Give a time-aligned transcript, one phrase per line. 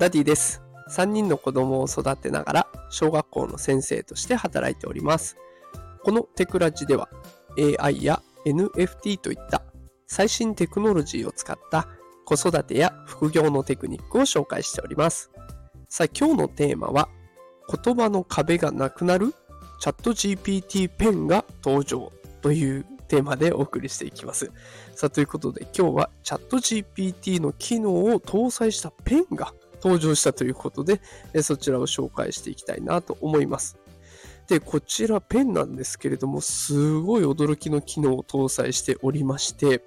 [0.00, 0.62] ダディです。
[0.88, 5.36] 3人の子供を育てながら小学校の先生として働いております。
[6.02, 7.10] このテクラジでは
[7.78, 9.62] AI や NFT といった
[10.06, 11.86] 最新テクノロジーを使った
[12.24, 15.30] 子育てや副業のテクニックを紹介しております。
[15.90, 17.10] さあ今日のテーマは
[17.84, 19.34] 言葉の壁がなくなる
[19.80, 24.50] チャット GPT ペンが登場というテーマでお送りしていきます。
[24.94, 31.00] さあということで今日はチャット GPT の機能を搭載したペンが登場したということで
[31.42, 33.78] そちらを紹介していきたいなと思います。
[34.46, 39.84] で、こちらペンなんですけれども、すごい驚きの機能を搭載しておりまして、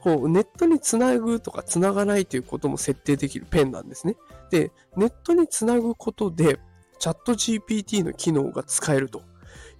[0.00, 4.16] こうネットにつなぐとかつながないということも設定できるペンなんですね。
[4.50, 6.60] で、ネットにつなぐことで、
[7.00, 9.22] チャット GPT の機能が使えると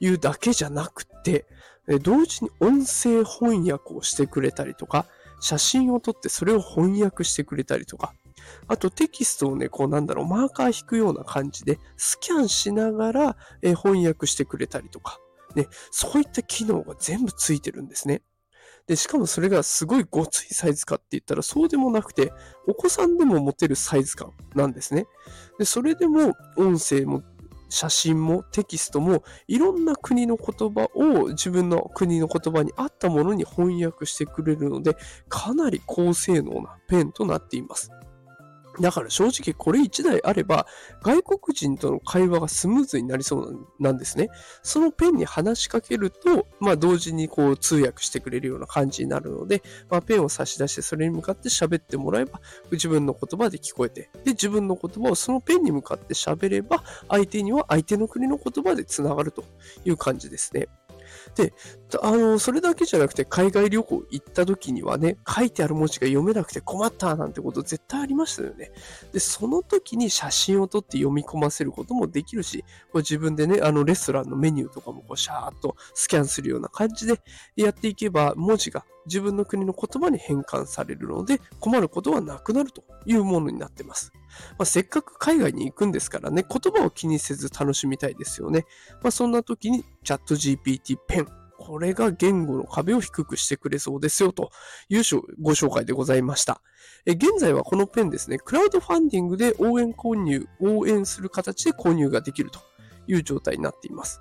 [0.01, 1.47] いうだけじゃなくて、
[2.03, 5.07] 同時に音声翻訳をしてくれたりとか、
[5.41, 8.13] 写真を撮ってそれを翻訳してくれたりとか、
[8.69, 15.19] あとテキストをね、こうなんだろう、マーカー引くような感じでスキャンしながら、え翻訳してくれたりとか、
[15.55, 18.23] ね、そういった機能が全部ついてるんですね。
[18.87, 22.33] で、しかもそれがすごいごついサイズかって言ったらそうでもなくて、
[22.69, 25.07] お子さんでも持てるサイズ感なんですね。
[25.59, 27.23] で、それでも音声も
[27.69, 34.97] 写真もテキストもいろんな国の言葉を自分の国の言葉に合ったものに翻訳してくれるので、
[35.29, 37.91] かなり高性能なペンとなっています。
[38.81, 40.67] だから正直これ1台あれば
[41.03, 44.29] 外国人との会話がスムーズになりそうなんですね。
[44.63, 59.45] そのペンに話しかけると、まあ同時にこう通訳してくれるような感じになるので、まあペンを差し出してそれに向かって喋ってもらえば自分の言葉で聞こえて、で自分の言葉をそのペンに向かって喋れば相手には相手の国の言葉でつながると
[59.85, 60.69] いう感じですね。
[61.37, 61.53] で、
[62.03, 68.73] あの、それだけじゃなくて、海外旅行行った時にはね、書いてある文字が読めなくて困ったなんてこと絶対ありましたよね。
[69.13, 77.21] で、その時に写真を撮って読み込ませることもできるし、こ自分でね、あの、レストランのメニューとかもこう、シャーっとスキャンするような感じで
[77.55, 84.11] やっていけば、文字が自分の国の言葉に変換されるので、困ることはなくなるというものになってます。
[84.59, 88.67] まあ、せっかく海外に行くんですからね、言葉を気にせず楽しみたいですよね。
[89.03, 91.29] まあ、そんな時にチャット GPT ペン。
[91.59, 94.51] これが言語の壁を低くしてくれそうですよと
[94.89, 95.03] いう
[95.41, 96.61] ご紹介でございました。
[97.07, 102.61] え現在はこのペンですね、クラウドファンディングで応援購入、応援する形で購入ができると
[103.07, 104.21] いう状態になっています。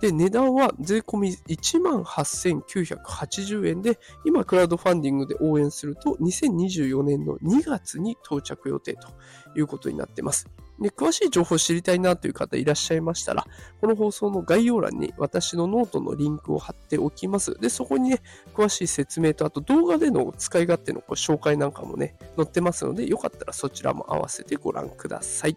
[0.00, 9.08] で、値段は税込み18,980円で、今クラウドファンディングで応援すると2024年の2月に到着予定と
[9.56, 10.46] いうことになっています。
[10.80, 13.46] で詳しい情報を知りたいなという方いらっしゃいましたら、
[13.80, 17.58] この放送の概要欄に私のノートのリンクを貼っておきます。
[17.58, 18.20] で、そこにね、
[18.54, 25.56] 詳しい説明と、あと動画での使い勝手の紹介なんかもね、載ってますので、よかったらそちらも合わせてご覧ください。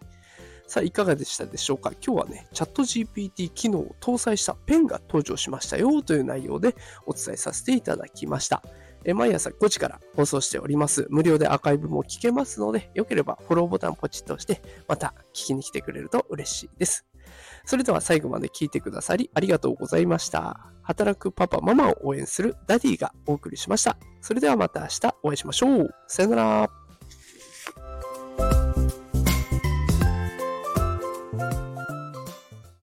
[0.70, 1.94] さあ、いかがでしたでしょうか？
[1.94, 6.76] 今日はね、チャット GPT 機能を搭載したペンが登場しましたよという内容で
[7.08, 8.62] お伝えさせていただきました。
[9.04, 11.08] え毎朝5時から放送しております。
[11.10, 17.04] 無料でアーカイブも聞けますので、よければフォローボタンポチッと押して、また聞きに来てくれると嬉しいです。
[17.66, 20.72] それでは最後まで聞いてくださりありがとうございました。
[20.84, 23.98] 働くパパ、ママを応援するダディがお送りしました。
[24.22, 25.90] それではまた明日お会いしましょう。
[26.08, 26.79] さよなら。